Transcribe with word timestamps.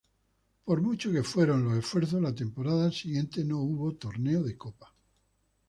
Por 0.65 0.81
muchos 0.81 1.13
que 1.13 1.21
fueron 1.21 1.63
los 1.63 1.77
esfuerzos 1.77 2.19
la 2.23 2.33
temporada 2.33 2.91
siguiente 2.91 3.45
no 3.45 3.59
hubo 3.59 3.93
torneo 3.93 4.41
de 4.41 4.57
copa. 4.57 4.95